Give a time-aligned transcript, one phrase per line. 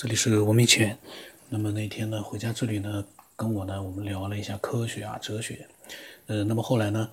[0.00, 0.98] 这里是文明犬。
[1.50, 3.04] 那么那天呢，回家之旅呢，
[3.36, 5.68] 跟我呢，我们聊了一下科学啊、哲学。
[6.24, 7.10] 呃，那么后来呢，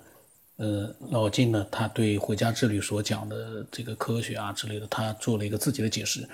[0.55, 6.25] 呃，老金呢，他对回家之旅所讲的这个科学啊之类的，他做了一个自己的解释，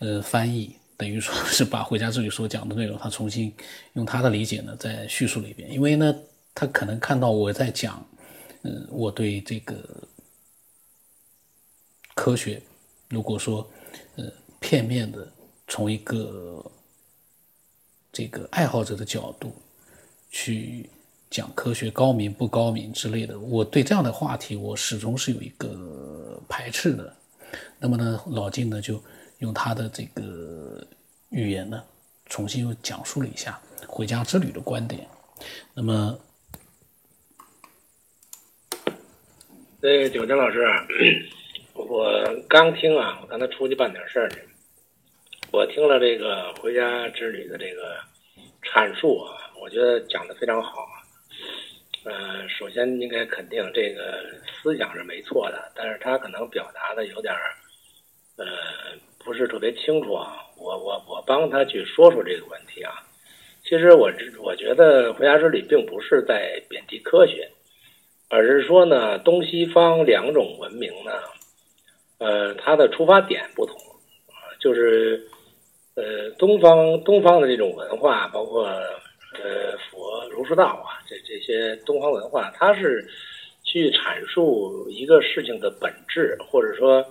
[0.00, 3.50] 呃，翻译，等于说是把回家之旅所讲的内容，他重新
[3.94, 5.72] 用他的理解呢，再叙述了一遍。
[5.72, 6.14] 因为呢，
[6.54, 8.06] 他可能看到我在讲，
[8.64, 9.76] 嗯，我对这个
[12.14, 12.60] 科学，
[13.08, 13.66] 如果说，
[14.16, 15.26] 呃，片面的
[15.72, 16.62] 从一个
[18.12, 19.56] 这个爱好者的角度
[20.30, 20.86] 去
[21.30, 27.16] 讲科学高明不高明之类的，我对这样的话题我始终是有一个排斥的。
[27.78, 29.02] 那么呢，老金呢就
[29.38, 30.86] 用他的这个
[31.30, 31.82] 语言呢，
[32.26, 35.08] 重新又讲述了一下回家之旅的观点。
[35.72, 36.20] 那么，
[39.80, 40.60] 那个九江老师，
[41.72, 44.38] 我刚听啊，我刚才出去办点事儿去。
[45.52, 47.94] 我听了这个回家之旅的这个
[48.62, 50.88] 阐述啊，我觉得讲的非常好。
[52.04, 54.24] 呃，首先应该肯定这个
[54.62, 57.52] 思想是没错的，但是他可能表达的有点儿，
[58.38, 58.46] 呃，
[59.22, 60.38] 不是特别清楚啊。
[60.56, 62.94] 我我我帮他去说说这个问题啊。
[63.62, 64.10] 其实我
[64.40, 67.46] 我觉得回家之旅并不是在贬低科学，
[68.30, 71.12] 而是说呢，东西方两种文明呢，
[72.16, 73.76] 呃，它的出发点不同，
[74.58, 75.28] 就是。
[75.94, 83.06] 呃，东方东方的这种文化，包括呃佛儒释道啊，这这些东方文化，它是
[83.62, 87.04] 去阐述一个事情的本质，或者说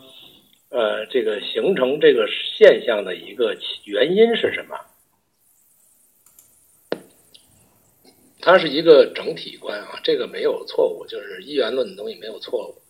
[0.70, 4.76] 呃这个形成这个现象的一个原因是什么？
[8.42, 12.82] 它是一个整体观啊，这个没有错误，就是一元论的东西没有错误。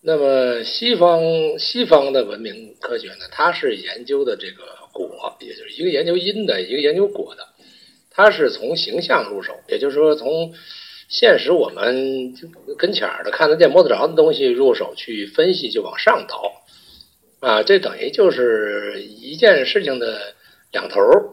[0.00, 1.20] 那么西方
[1.58, 4.83] 西方的文明科学呢，它是研究的这个。
[4.94, 7.48] 果，也就是一个研究因的，一个研究果的，
[8.10, 10.54] 它是从形象入手，也就是说从
[11.08, 12.32] 现实我们
[12.78, 16.52] 跟前儿的看得见摸得着的东西入手去分析，就往上倒，
[17.40, 20.34] 啊，这等于就是一件事情的
[20.72, 21.30] 两头儿，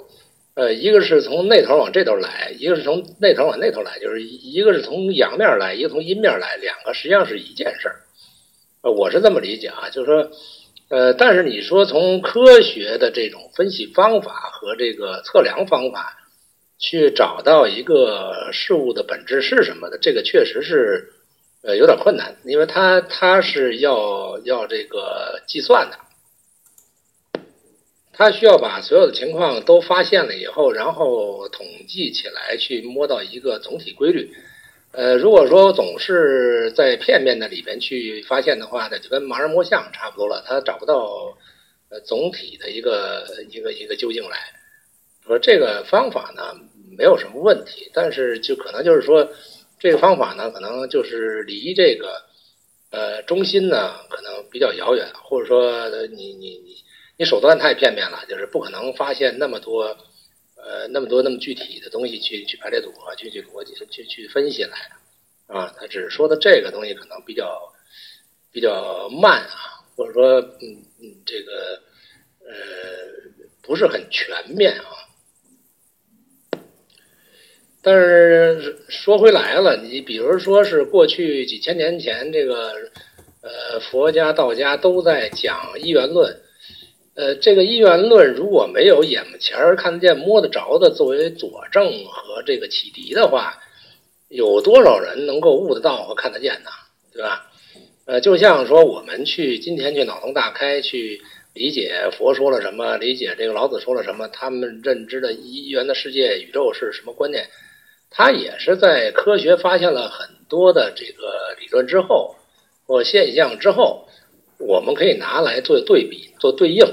[0.55, 7.95] 呃，一个是从那头往这头来，一个是从那头往那头来，就是一个是从阳面来，一个从阴面来，两个实际上是一件事儿，
[8.81, 10.31] 呃，我是这么理解啊，就是说。
[10.91, 16.17] 呃，但是你说从科学的这种分析方法和这个测量方法，
[16.77, 21.13] 去找到一个事物的本质是什么的，这个确实是
[21.63, 27.39] 呃有点困难，因为它它是要要这个计算的，
[28.11, 34.35] 它需要把所有的情况都发现了以后，然后统计起来，去摸到一个总体规律。
[34.93, 41.33] 呃，如果说总是在片面的里边去发现的话呢，就跟盲人摸象差不多了，他找不到
[41.89, 44.37] 呃总体的一个一个一个究竟来。
[45.25, 46.53] 说这个方法呢
[46.97, 49.25] 没有什么问题，但是就可能就是说
[49.79, 52.21] 这个方法呢可能就是离这个
[52.89, 56.75] 呃中心呢可能比较遥远，或者说你你你
[57.15, 59.95] 你手段太片面了，就是不可能发现那么多。
[60.63, 64.77] 呃，那么多那么具体的东西去去排列组合，去去逻辑去去分析来
[65.47, 67.73] 啊，他只是说的这个东西可能比较
[68.51, 71.81] 比较慢啊，或者说嗯嗯这个
[72.45, 72.53] 呃
[73.63, 74.85] 不是很全面啊。
[77.81, 82.73] 但是说回来了，你比如说是过去几千年前，这个
[83.41, 86.39] 呃佛家道家都在讲一元论。
[87.13, 93.59] 呃，这个一元论如果没有眼前看得见、摸得着的作为佐证和这个启迪的话，
[94.29, 96.69] 有多少人能够悟得到和看得见呢？
[97.11, 97.51] 对吧？
[98.05, 101.21] 呃，就像说我们去今天去脑洞大开去
[101.53, 107.45] 理解佛说了什么，理解这个老子说了什么，他们认知的一元的世界、宇宙是什么观念，
[108.09, 112.37] 他也是在科学发现了很多的这个理论之后
[112.87, 114.07] 或现象之后。
[114.61, 116.83] 我们可以拿来做对比、做对应，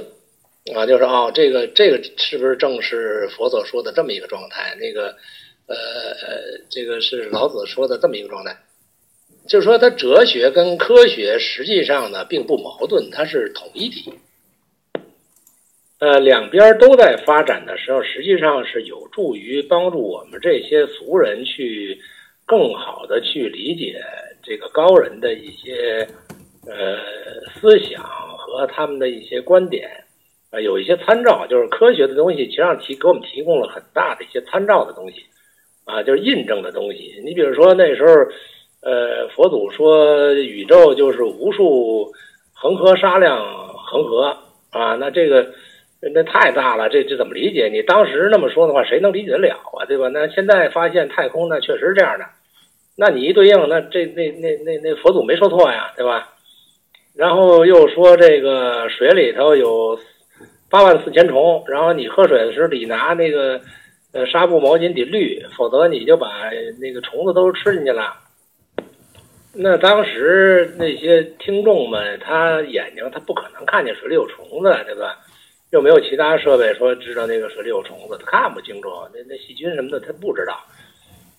[0.74, 4.74] 啊，就是哦，这个这个是不是正是佛所说的这么一个状态？
[4.80, 5.16] 那个，
[5.66, 8.56] 呃呃，这个是老子说的这么一个状态，
[9.46, 14.12] 就是说，它哲学跟科学实际上呢并不矛盾，它是统一体。
[16.00, 21.98] 呃，两边都在发展的时候，实际上是有助于帮助我们这些俗人去
[22.46, 24.00] 更好的去理解
[24.42, 26.06] 这个高人的一些。
[26.68, 26.98] 呃，
[27.54, 29.88] 思想和他们的一些观点，
[30.50, 35.24] 啊，有一些参照，就是科学的东西，其实上提给我们提供了很大的一些参照的东西，
[35.86, 37.20] 啊，就是印证的东西。
[37.24, 38.12] 你比如说那时候，
[38.82, 42.12] 呃，佛祖说宇宙就是无数
[42.52, 43.42] 恒河沙量
[43.74, 44.36] 恒河，
[44.70, 45.46] 啊，那这个，
[46.14, 47.68] 那太大了，这这怎么理解？
[47.72, 49.86] 你当时那么说的话，谁能理解得了啊？
[49.86, 50.08] 对吧？
[50.08, 52.26] 那现在发现太空呢，确实是这样的。
[52.96, 56.34] 那你一对应，那这那那那那佛祖没说错呀，对吧？
[57.18, 59.98] 然后又说这个水里头有
[60.70, 63.60] 八万四千虫，然后你喝水的时候得拿那个
[64.12, 66.28] 呃纱布毛巾得滤，否则你就把
[66.80, 68.14] 那个虫子都吃进去了。
[69.52, 75.18] 那当时那些听众们，他眼睛他不可能看见水里有虫子，对吧？
[75.72, 78.90] 又没有其他设备说知道那个水里有虫子，他看不清楚。
[79.12, 80.56] 那那细菌什么的他不知道。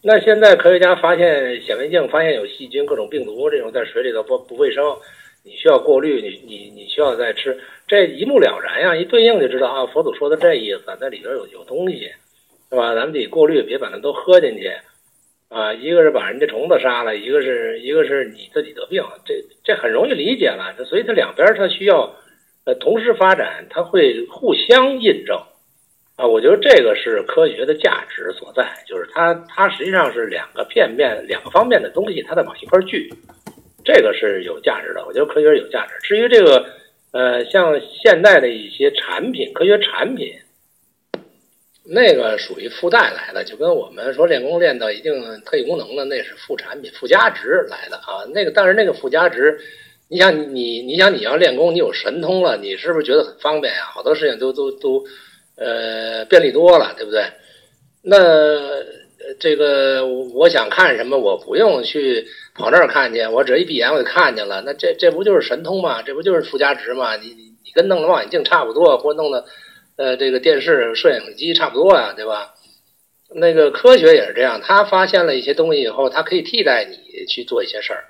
[0.01, 4.83] 那现在科学家发现显微镜发现有细菌、各种病毒这种在水里头不不卫生，
[5.49, 9.85] 你需要过滤，你你你需要再吃，这一目了然呀，一对应就知道啊。
[9.87, 12.11] 佛祖说的这意思，那里边有有东西，
[12.69, 12.93] 是吧？
[12.93, 14.71] 咱们得过滤，别把它都喝进去
[15.49, 15.73] 啊。
[15.73, 20.75] 一个是把人家虫子杀了，一个是一个是你自己得病，这这很容易理解了。
[20.85, 22.15] 所以它两边它需要
[22.65, 22.75] 呃。
[22.75, 25.35] 同时发展，它会互相印证，
[26.15, 33.11] 啊，我觉得这个是科学的价值所在，就是它它实际上是两个片面、两个方面的东西，它在往一块聚，
[33.91, 35.03] 这个是有价值的。
[35.05, 35.93] 我觉得科学是有价值。
[36.03, 36.65] 至于这个，
[37.11, 40.33] 呃，像现代的一些产品，科学产品，
[41.83, 48.23] 那个属于附带来的，就跟我们说练功练到一定特异功能的，那是副产品、附加值来的啊。
[48.33, 49.59] 那个，但是那个附加值。
[50.11, 53.83] 你想你你想你要练功，你有神通了，你是不是觉得很方便呀？
[53.93, 55.05] 好多事情都都都，
[55.55, 57.23] 呃，便利多了，对不对？
[58.01, 58.17] 那
[59.39, 62.25] 这个我想看什么，我不用去
[62.55, 64.61] 跑那儿看去，我只要一闭眼我就看见了。
[64.65, 66.01] 那这这不就是神通吗？
[66.01, 67.15] 这不就是附加值吗？
[67.17, 69.45] 你你你跟弄的望远镜差不多，或弄的
[69.97, 72.53] 呃这个电视摄影机差不多呀，对吧？
[73.35, 78.05] 那个科学也是这样，他发现了一些东西以后，它可以替代你去做一些事儿。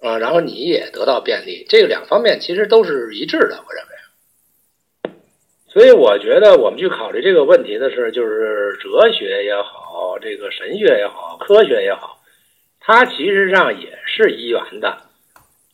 [0.00, 3.90] 啊，然后你也得到便利，这个两方面其实都是一致的，我认为。
[5.72, 9.83] 所以我觉得我们去考虑这个问题的是，就是哲学也好，
[10.20, 12.18] 这个神学也好，科学也好，
[12.80, 14.98] 它其实上也是一元的。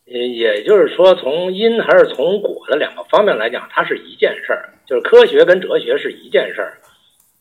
[0.04, 6.78] 也，也就是说，从因还是从果的两个方面来讲，它是一件事儿，就是科学跟哲学是一件事儿。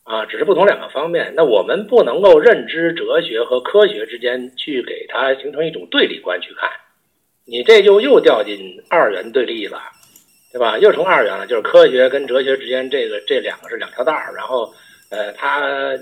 [0.04, 1.34] 啊，只是不同两个方面。
[1.36, 6.68] 那我们不能够认知哲学和科学之间去给它形成一种对立观去看，
[7.46, 8.60] 你这就又掉进
[8.90, 9.80] 二元对立了，
[10.52, 10.80] 对吧？
[10.80, 14.74] 又成二元了，就是科学跟哲学之间这个这两个是两条道，然后
[15.10, 15.98] 呃，它呃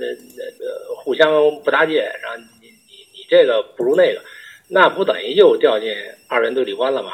[0.97, 1.29] 互相
[1.63, 4.21] 不搭界，然后你你你这个不如那个，
[4.69, 5.95] 那不等于又掉进
[6.27, 7.11] 二元对立观了吗？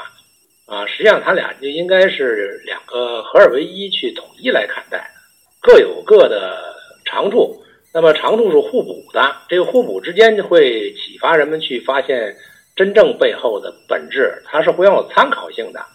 [0.66, 5.10] 啊，实际上它俩就应该是两个合二为一去统一来看待，
[5.62, 6.72] 各有各的。
[7.06, 7.62] 长处，
[7.94, 12.36] 那么长处是互补的，这个互补之间会启发人们去发现
[12.76, 15.86] 真正背后的本质，它是互相有参考性的。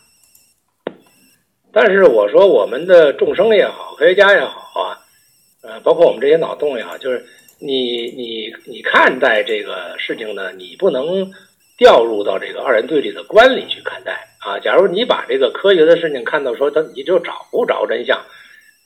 [1.72, 4.97] 但是我说我们的众生也好，科学家也好啊，
[5.68, 7.22] 呃，包括我们这些脑洞也好，就是
[7.58, 11.30] 你你你看待这个事情呢，你不能
[11.76, 14.58] 掉入到这个二人对立的观里去看待啊。
[14.58, 18.18] 假如你把这个科学的事情看到说，他你就找不着真相。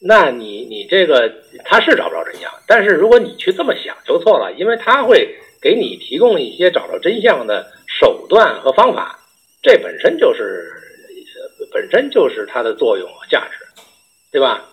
[0.01, 1.33] 那你你这个
[1.65, 9.21] 他是找不着真相，但是如果你去这么想就错了，因为他会给你提供一些找着真相的手段和方法，
[9.63, 10.73] 这本身就是
[11.71, 13.65] 本身就是它的作用和价值，
[14.33, 14.65] 对吧？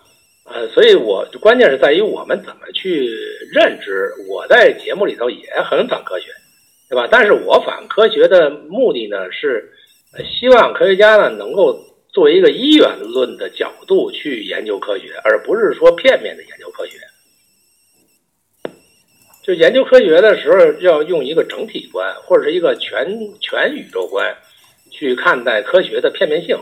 [0.52, 3.08] 呃，所以我关键是在于我们怎么去
[3.52, 4.12] 认知。
[4.28, 6.28] 我在节目里头也很反科学，
[6.88, 7.08] 对吧？
[7.10, 9.72] 但是我反科学的目的呢是
[10.24, 11.86] 希望科学家呢能够。
[12.12, 16.98] 作为一个一元论的角度去研究科学，而不是说片面的研究科学。
[19.44, 23.06] 就研究科学的时候，要用一个整体观或者是一个全
[23.38, 24.36] 全宇宙观
[24.90, 26.58] 去看待科学的片面性，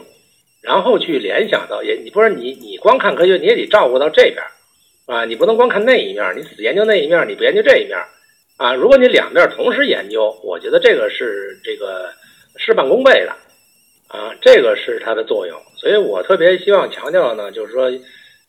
[0.63, 4.39] 然后去联想到，也你不是你你光看科学，你也得照顾到这边
[5.07, 7.99] 啊，你不能光看那一面，你只研究那一面，你不研究这一面
[8.57, 8.75] 啊。
[8.75, 12.13] 如果你两面同时研究，我觉得这个是这个
[12.57, 13.33] 事半功倍的。
[14.09, 17.83] 啊，这个是它的作用，所以我特别希望强调呢，就是说，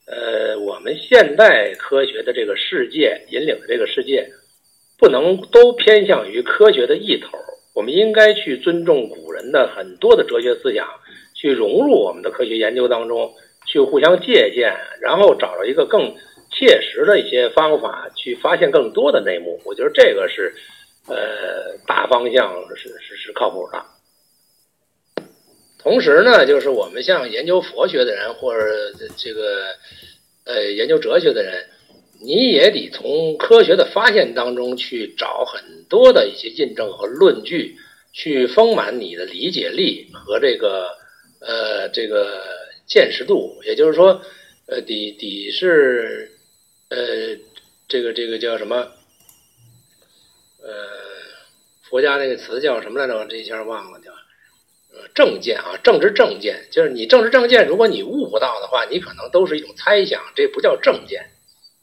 [0.08, 4.26] 呃，我们现代科学的这个世界引领的这个世界，
[4.98, 7.38] 不能都偏向于科学的一头，
[7.76, 10.88] 我们应该去尊重古人的很多的哲学思想，
[11.40, 13.34] 去融入我们的科学研究当中，
[13.66, 16.14] 去互相借鉴，然后找到一个更
[16.52, 19.58] 切实的一些方法，去发现更多的内幕。
[19.64, 20.54] 我觉得这个是，
[21.08, 23.82] 呃，大方向是是是靠谱的。
[25.82, 28.66] 同时呢，就是我们像研究佛学的人，或者
[29.16, 29.68] 这个
[30.44, 31.68] 呃研究哲学的人，
[32.22, 37.78] 你也得从科学的发现当中去找很多的一些印证和论据，
[38.12, 40.90] 去丰满你的理解力和这个
[41.40, 42.44] 呃这个
[42.86, 43.62] 见识度。
[43.66, 44.22] 也就是说，
[44.68, 46.32] 呃，底底是
[46.90, 47.38] 呃，
[47.88, 48.76] 这个这个叫什么？
[50.62, 50.72] 呃，
[51.84, 53.18] 佛家那个词叫什么来着？
[53.18, 54.12] 我这一下忘了，叫
[54.92, 61.30] 呃正见啊，政治正见，就是你政治正见，如果你悟不到的话，你可能都是一种猜想，这不叫正见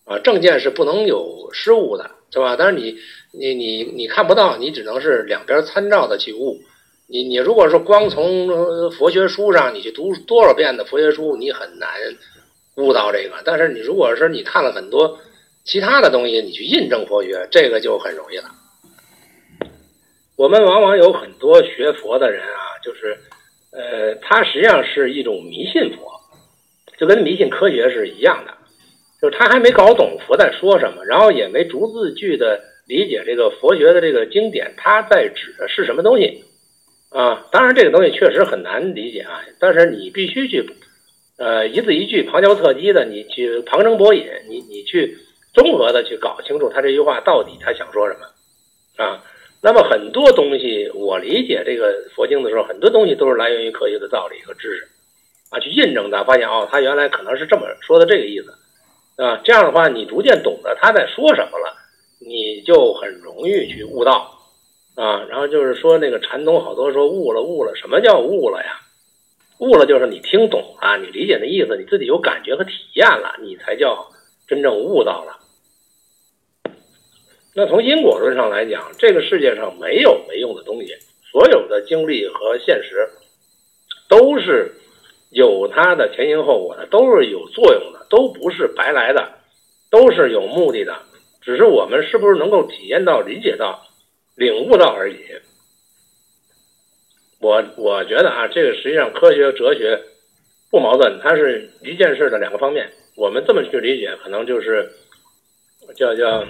[0.05, 0.19] 啊。
[0.19, 2.57] 正见是不能有失误的，是吧？
[2.57, 2.99] 但是你
[3.33, 6.61] 你你你看不到，你只能是两边参照的去悟。
[7.09, 11.89] 你你如果说光从佛学书上你去读多少遍的佛学书，你很难
[12.77, 13.43] 悟到这个。
[13.45, 15.19] 但是你如果是你看了很多
[15.65, 18.51] 其他的东西，你去印证佛学，这个就很容易了。
[20.37, 23.17] 我们往往有很多学佛的人啊，就是
[23.71, 26.21] 呃，他实际上是一种迷信佛，
[26.99, 28.53] 就跟迷信科学是一样的，
[29.23, 36.45] 就是他还没搞懂佛在说什么，然后也没逐字句的理解这个佛学的这个经典，他在指的是什么东西
[37.11, 37.47] 啊？
[37.51, 40.65] 当然，这个东西确实很难理解啊，但是你必须去
[41.39, 45.17] 呃一字一句旁敲侧击的，你去旁征博引，你你去
[45.55, 49.23] 综合的去搞清楚他这句话到底他想说什么啊？
[49.63, 54.89] 那么很多东西，我理解这个佛经的时候，很多东西都是来源于科学的道理和知识，
[55.51, 58.53] 啊，去印证它，发现哦，他原来可能是这么说的这个意思，
[59.23, 61.75] 啊，这样的话，你逐渐懂得他在说什么了，
[62.21, 64.36] 你就很容易去悟道，
[64.97, 68.81] 啊，然后就是说那个禅宗好多说悟了悟了，什么叫悟了呀？
[69.59, 74.09] 悟了就是你听懂了，你理解的意思，你自己有感觉和体验了，你才叫
[74.49, 75.37] 真正悟到了。
[77.55, 80.95] 那从因果论上来讲，这个世界上没有没用的东西，
[81.31, 83.09] 所有的经历和现实
[84.09, 84.75] 都是
[85.31, 89.37] 有它的前因后果的，都是有作用的，都不是白来的，
[89.91, 90.97] 都是有目的的，
[91.41, 93.86] 只是我们是不是能够体验到、理解到、
[94.37, 95.17] 领悟到而已。
[97.41, 100.01] 我我觉得啊，这个实际上科学和哲学
[100.71, 102.89] 不矛盾，它是一件事的两个方面。
[103.17, 104.89] 我们这么去理解，可能就是
[105.97, 106.47] 叫叫。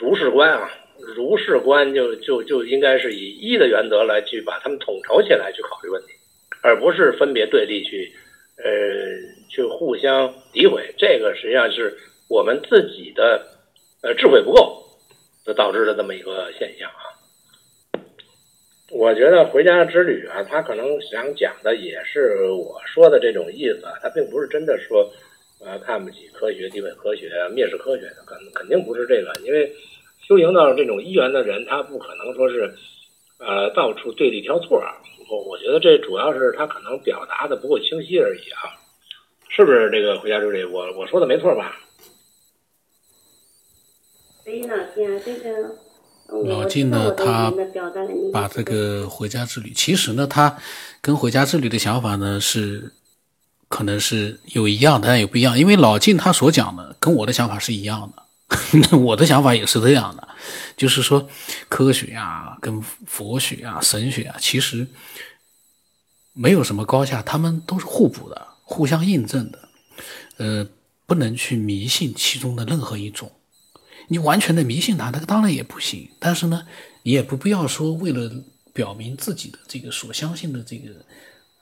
[0.00, 0.70] 如是观啊，
[1.16, 6.12] 如是观就就就应该是以一的原则来去把它们统筹起来去考虑问题，
[6.62, 8.12] 而不是分别对立去，
[8.58, 8.70] 呃，
[9.50, 10.94] 去互相诋毁。
[10.96, 13.44] 这个实际上是我们自己的
[14.02, 14.84] 呃智慧不够，
[15.48, 17.16] 就导致的这么一个现象啊。
[18.90, 25.10] 我觉得回家之旅啊，他可能想讲的也是我说的这种意思，他并不是真的说。
[25.60, 29.32] 啊，看不起科学、基本科学、蔑视科学的，肯肯定不是这个。
[29.44, 29.68] 因为
[30.22, 32.72] 修行到这种一元的人，他不可能说是，
[33.40, 34.94] 呃，到处对立挑错啊。
[35.28, 38.70] 我我觉得这主要是他可能表达的不够清晰而已啊，
[39.48, 39.90] 是不是？
[39.90, 41.80] 这个回家之旅，我我说的没错吧？
[46.44, 47.52] 老晋呢，他
[48.32, 50.56] 把这个回家之旅，其实呢，他
[51.00, 52.92] 跟回家之旅的想法呢是。
[53.70, 55.58] 可能是有一样，但也不一样。
[55.58, 60.26] 因为老晋他所讲的跟我的想法是一样的， 我的想法也是这样的，
[60.74, 61.28] 就是说
[61.68, 64.86] 科学啊，跟佛学啊、神学啊，其实
[66.32, 69.58] 没有什么高下，他们都是互补的，互相印证的。
[70.38, 70.66] 呃，
[71.04, 73.30] 不能去迷信其中的任何一种，
[74.08, 76.10] 你完全的迷信它，那个当然也不行。
[76.18, 76.66] 但是呢，
[77.04, 78.30] 你也不必要说为了
[78.72, 80.92] 表明自己的这个所相信的这个。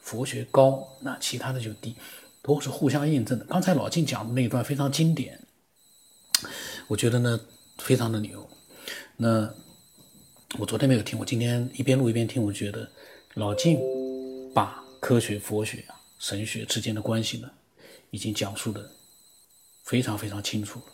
[0.07, 1.97] 佛学高，那其他的就低，
[2.41, 3.45] 都是互相印证的。
[3.47, 5.37] 刚才老静讲的那一段非常经典，
[6.87, 7.41] 我觉得呢
[7.79, 8.49] 非常的牛。
[9.17, 9.53] 那
[10.61, 12.89] 我昨天没有听，我今天一边录一边听，我觉得
[13.35, 13.81] 老静
[14.55, 17.51] 把科学、佛学啊、神学之间的关系呢，
[18.13, 18.89] 已经讲述的
[19.83, 20.87] 非常非常清楚了。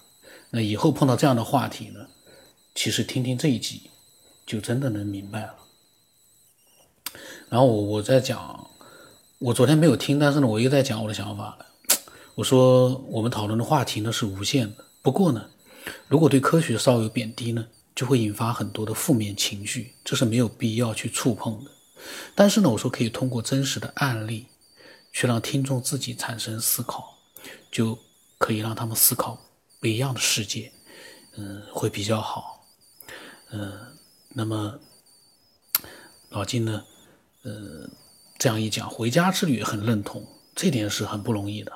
[0.50, 2.06] 那以后碰到这样的话题呢，
[2.74, 3.90] 其实听听这一集
[4.46, 5.54] 就真的能明白了。
[7.48, 8.68] 然后我我在讲。
[9.44, 11.66] 我昨天没有听，但是呢，我又在讲我的想法了。
[12.36, 15.50] 我说我们讨论的话题呢是无限的，不过呢，
[16.06, 21.72] 如果对科学稍有贬低呢，就会引发很多的负面情绪，这是没有必要去触碰的。
[22.36, 24.46] 但是呢，我说可以通过真实的案例，
[25.12, 27.18] 去让听众自己产生思考，
[27.72, 27.98] 就
[28.38, 29.36] 可以让他们思考
[29.82, 30.72] 不一样的世界，
[31.36, 32.64] 嗯，会比较好。
[33.50, 33.78] 嗯，
[34.30, 34.78] 那么
[36.30, 36.82] 老金呢，
[37.42, 37.90] 呃。
[38.38, 41.72] 这样一讲，回家之旅很认同，这点是很不容易的。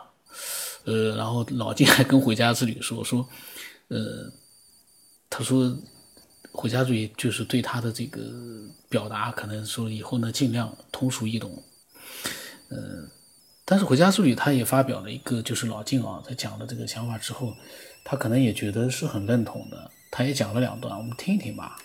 [0.82, 3.28] 呃，然后老金还跟回家之旅说说，
[3.86, 4.28] 呃，
[5.30, 5.72] 他说
[6.50, 8.20] 回家之旅就是对他的这个
[8.88, 11.62] 表达，可能说以后呢尽量通俗易懂。
[12.70, 13.08] 呃，
[13.64, 17.54] 但是回家之旅他也发表了一个，就是老金啊在讲了这个想法之后，
[18.08, 21.76] 他可能也觉得是很认同的，他也讲了两段，我们听一听吧。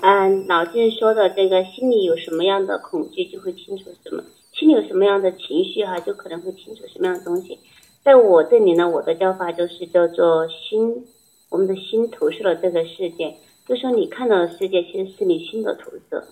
[0.00, 7.58] 嗯，老金说的这个心里有什么样的恐惧，就会清楚什么，心里有什么样的情绪哈，就可能会清楚什么样的东西。
[8.02, 11.06] 在我这里呢，我的教法就是叫做心，
[11.50, 13.36] 我们的心投射了这个世界，
[13.68, 16.26] 就说你看到的世界其实是你心的投射。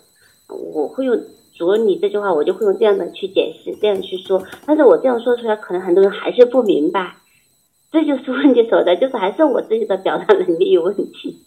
[0.48, 1.14] 我会用
[1.54, 4.42] 主了你这句话，我就会用这样的去解释，这样去说。
[4.66, 7.16] 但是我这样说出来，可能很多人还是不明白，
[7.92, 11.44] 这就是问题所在，就是还是我自己的表达能力有问题。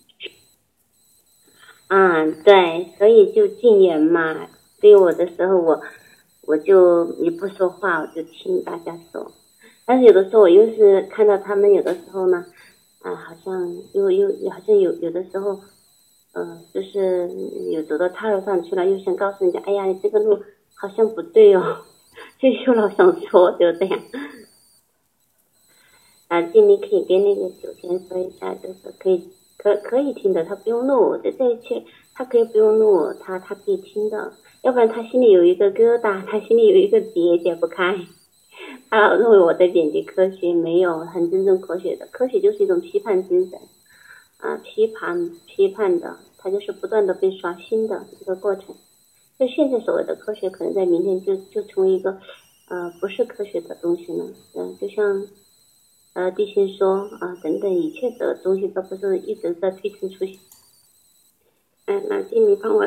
[1.88, 4.48] 啊， 对，所以就禁言嘛。
[4.80, 5.82] 对我的时候，我
[6.46, 9.32] 我就你不说话，我就听大家说。
[9.86, 12.46] 但是有的时候，我又是看到他们有的时候呢，
[13.02, 15.60] 啊，好像又又好像有有的时候，
[16.34, 17.30] 嗯，就是
[17.72, 20.40] 有走到岔路上去了，又想告诉人家，哎呀，你这个路
[20.76, 21.78] 好像不对哦，
[22.40, 24.00] 就又老想说，就这样。
[26.28, 29.30] 啊，经理可以跟那个九天说一下，就是可以。
[29.60, 34.32] 可可以听的，他不用录，这这一切他可以不用录，他他可以听的，
[34.62, 37.98] 要不然他心里有一个疙瘩，他心里有一个结解不开，
[38.92, 43.60] 他认为我在贬低科学，没有很尊重科学的，科学就是一种批判精神，
[44.38, 48.76] 啊，批判批判的，它就是不断的被刷新的一个过程，
[49.38, 52.20] 就现在所谓的科学，可能在明天就就成为一个，
[52.70, 54.26] 呃，不是科学的东西了，
[54.56, 55.26] 嗯，就像。
[56.14, 60.40] 呃，地心说啊，等等，一切的东西都不是一直在推陈出新。
[61.86, 62.84] 嗯，那经理帮我，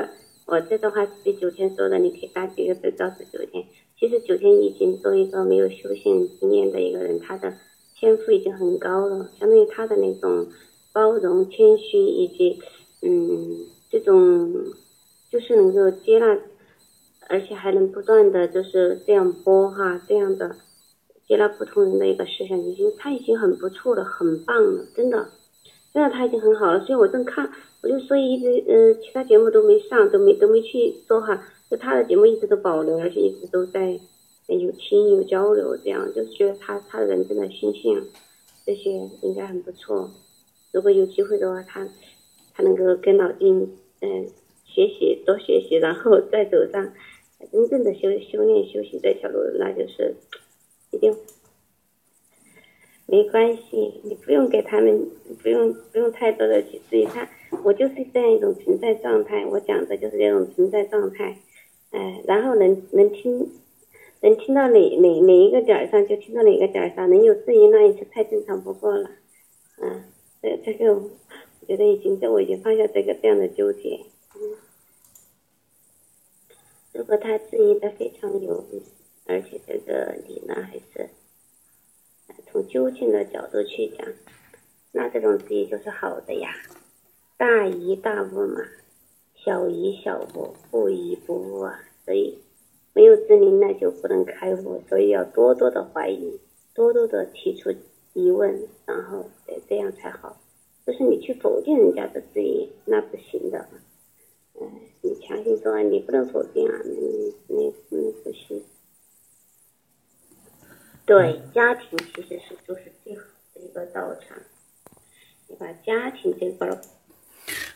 [0.46, 3.64] 我这段话是对九天说的，你可以打几个字告诉九天。
[3.96, 7.54] 其实九天已经作为一个没有修行经验的一个人，他的
[7.94, 10.48] 天赋已经很高了，相当于他的那种
[10.92, 12.58] 包容、谦虚以及
[13.02, 14.52] 嗯这种
[15.30, 16.38] 就是能够接纳，
[17.28, 20.56] 而且还能不断的就是这样播哈这样的。
[21.28, 25.28] 接纳不同人的一个思想，已经他已经很不错了，很棒了，真的，
[25.94, 26.84] 真的他已经很好了。
[26.84, 27.48] 所以我正看，
[27.84, 33.92] 我就所以一直呃，其他节目都没上，都没都没去做哈，就他的节目一直都保留，而且一直都在
[34.48, 38.02] 有听有交流，这样就是觉得他他人真的心性
[38.66, 38.90] 这些
[39.22, 40.10] 应该很不错。
[40.72, 41.88] 如果有机会的话，他
[42.54, 44.26] 他能够跟老金嗯
[44.64, 46.92] 学习多学习，然后再走上
[47.50, 50.14] 真正的修修炼修行这条路，那就是。
[50.92, 51.14] 一定
[53.06, 55.08] 没关系，你不用给他们，
[55.40, 57.28] 不用不用太多的去质疑他。
[57.62, 61.38] 我就是这样一种存在状态，我讲的就是这种存在状态。
[61.92, 63.52] 哎，然后能能听，
[64.20, 69.10] 能听到哪哪哪一个点儿上就听到哪个点儿上，能有质疑那也是太正常不过了。
[69.80, 70.02] 嗯，
[70.42, 71.10] 这这个我
[71.66, 74.06] 觉得已经这我已经放下这个这样的纠结。
[74.34, 74.56] 嗯，
[76.92, 78.64] 如果他质疑的非常有。
[79.26, 81.08] 而且这个你呢，还是
[82.50, 84.08] 从究竟的角度去讲，
[84.90, 86.50] 那这种质疑就是好的呀。
[87.36, 88.60] 大疑大悟嘛，
[89.36, 91.78] 小疑小悟，不疑不悟啊。
[92.04, 92.38] 所以
[92.92, 94.82] 没有知明，那就不能开悟。
[94.88, 96.40] 所以要多多的怀疑，
[96.74, 97.72] 多多的提出
[98.14, 100.40] 疑问，然后得这样才好。
[100.86, 103.68] 就是你去否定人家的质疑，那不行的。
[104.60, 104.68] 嗯，
[105.02, 108.62] 你强行说你不能否定啊，你你你不行。
[111.06, 113.22] 对，家庭其实是就是最好
[113.54, 114.38] 的一个道场。
[115.48, 116.80] 你把家庭这块儿，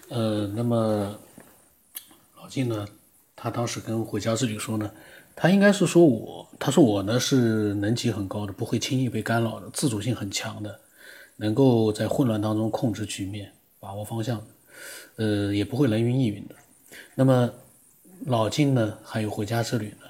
[0.09, 1.19] 呃，那么
[2.37, 2.87] 老晋呢，
[3.35, 4.95] 他当时跟回家之旅说呢，
[5.37, 10.81] 他应该是说我，他说我呢是能级很高的，不会轻易被干扰的，自主性很强的，
[11.37, 14.45] 能够在混乱当中控制局面，把握方向，
[15.17, 16.55] 呃，也不会人云亦云的。
[17.15, 17.51] 那么
[18.27, 20.07] 老金呢，还有回家之旅呢？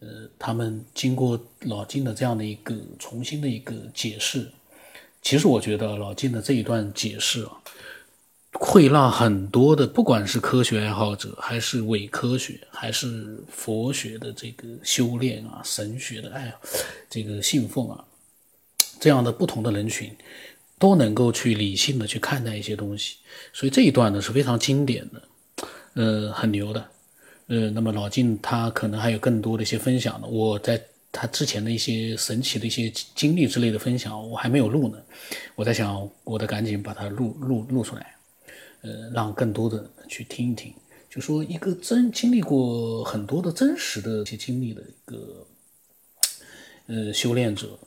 [0.00, 4.50] 呃，他们经过老金的这样的一个重新的一个解释，
[5.22, 7.52] 其实我觉得老金的这一段解释啊，
[8.54, 16.54] 会让很多的不管是科学爱好者，还是伪科学，还是佛学的这个修炼啊，神学的爱
[17.10, 18.04] 这个信奉啊，
[19.00, 20.10] 这样的不同的人群，
[20.78, 23.16] 都能够去理性的去看待一些东西。
[23.52, 25.22] 所以这一段呢是非常经典的，
[25.94, 26.84] 呃，很牛的。
[27.48, 30.26] 呃，那么老晋他可能还有更多的一些分享呢。
[30.26, 34.96] 我在他之前的一些神奇的一些经历之类的分享，我还没有录呢。
[35.54, 38.13] 我在想，我得赶紧把它录录录出来，
[38.84, 40.72] 呃，让更多的去听一听。
[41.08, 45.46] 就说一个真经历过很多的真实的一些经历的一个
[46.86, 47.78] 呃修炼者，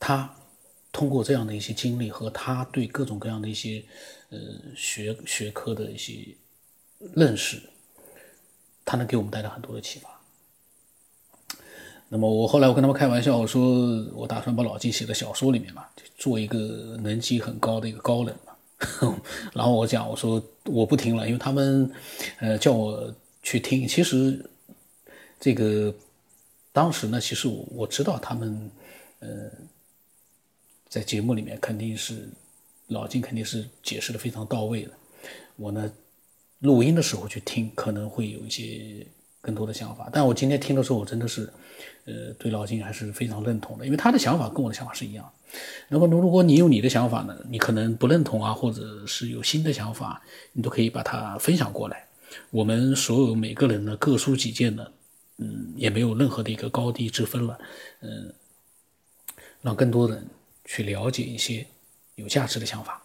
[0.00, 0.34] 他
[0.90, 3.84] 通过这样的一些经历和他对各种各样的一些
[4.30, 4.38] 呃
[4.74, 6.34] 学学科的一些
[7.14, 7.62] 认识。
[8.84, 10.08] 他能给我们带来很多的启发。
[12.08, 15.86] 那么我后来我跟他们开玩笑，我说我打算把老纪写的小说里面嘛，
[16.18, 18.51] 做一个能级很高的一个高人嘛。
[19.54, 21.90] 然后我讲我说我不听了，因为他们
[22.38, 23.86] 呃叫我去听。
[23.86, 24.44] 其实
[25.40, 25.94] 这个
[26.72, 28.70] 当时呢，其实我我知道他们，
[29.20, 29.50] 呃，
[30.88, 32.28] 在节目里面肯定是
[32.88, 34.90] 老金肯定是解释的非常到位的。
[35.56, 35.92] 我呢，
[36.60, 39.06] 录音的时候去听，可能会有一些
[39.42, 40.08] 更多的想法。
[40.10, 41.52] 但我今天听的时候，我真的是，
[42.06, 45.30] 呃，对老金还是非常认同的，因为他的想法跟我的想法是一样。
[45.88, 52.06] 那么，如果你有你的想法呢，你可能不认同啊，或者是有新的想法，你都可以把它分享过来。
[52.50, 54.90] 我们所有每个人呢，各抒己见的，
[55.36, 57.58] 嗯，也没有任何的一个高低之分了，
[58.00, 58.32] 嗯，
[59.60, 60.26] 让更多人
[60.64, 61.66] 去了解一些
[62.14, 63.02] 有价值的想法。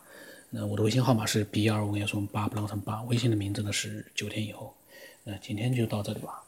[0.49, 4.73] 那我的微信号码是 b 二五幺四八不浪成八，微信的名字呢是九天以后。
[5.29, 6.46] 那今天就到这里吧。